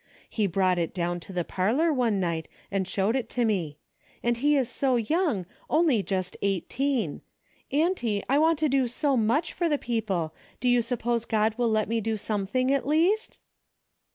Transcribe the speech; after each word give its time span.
He 0.31 0.47
brought 0.47 0.79
it 0.79 0.95
down 0.95 1.19
to 1.19 1.31
the 1.31 1.43
parlor 1.43 1.93
one 1.93 2.19
night 2.19 2.47
and 2.71 2.87
showed 2.87 3.15
it 3.15 3.29
to 3.29 3.45
me. 3.45 3.77
And 4.23 4.37
he 4.37 4.55
is 4.57 4.67
so 4.67 4.95
young, 4.95 5.45
only 5.69 6.01
just 6.01 6.35
eighteen. 6.41 7.21
Auntie, 7.71 8.23
I 8.27 8.39
want 8.39 8.57
to 8.57 8.67
do 8.67 8.87
so 8.87 9.15
much 9.15 9.53
for 9.53 9.69
the 9.69 9.77
people, 9.77 10.33
do 10.59 10.67
you 10.67 10.81
suppose 10.81 11.25
God 11.25 11.53
will 11.55 11.69
let 11.69 11.87
me 11.87 12.01
do 12.01 12.17
something 12.17 12.73
at 12.73 12.87
least 12.87 13.37